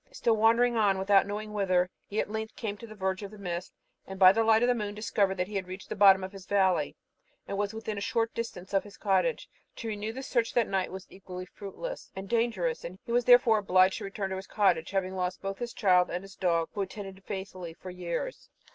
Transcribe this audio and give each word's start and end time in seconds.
Still 0.11 0.35
wandering 0.35 0.75
on 0.77 0.97
without 0.97 1.27
knowing 1.27 1.53
whither, 1.53 1.87
he 2.07 2.19
at 2.19 2.31
length 2.31 2.55
came 2.55 2.75
to 2.77 2.87
the 2.87 2.95
verge 2.95 3.21
of 3.21 3.29
the 3.29 3.37
mist, 3.37 3.71
and, 4.07 4.17
by 4.17 4.31
the 4.31 4.43
light 4.43 4.63
of 4.63 4.67
the 4.67 4.73
moon, 4.73 4.95
discovered 4.95 5.35
that 5.35 5.45
he 5.47 5.53
had 5.57 5.67
reached 5.67 5.89
the 5.89 5.95
bottom 5.95 6.23
of 6.23 6.31
his 6.31 6.47
valley, 6.47 6.95
and 7.47 7.55
was 7.55 7.71
within 7.71 7.99
a 7.99 8.01
short 8.01 8.33
distance 8.33 8.73
of 8.73 8.83
his 8.83 8.97
cottage. 8.97 9.47
To 9.75 9.87
renew 9.89 10.11
the 10.11 10.23
search 10.23 10.55
that 10.55 10.67
night 10.67 10.91
was 10.91 11.05
equally 11.11 11.45
fruitless 11.45 12.09
and 12.15 12.27
dangerous. 12.27 12.83
He 13.05 13.11
was, 13.11 13.25
therefore, 13.25 13.59
obliged 13.59 13.99
to 13.99 14.03
return 14.05 14.31
to 14.31 14.37
his 14.37 14.47
cottage, 14.47 14.89
having 14.89 15.13
lost 15.13 15.39
both 15.43 15.59
his 15.59 15.71
child 15.71 16.09
and 16.09 16.23
his 16.23 16.35
dog, 16.35 16.69
who 16.73 16.79
had 16.79 16.89
attended 16.89 17.17
him 17.17 17.23
faithfully 17.27 17.75
for 17.75 17.91
years. 17.91 18.49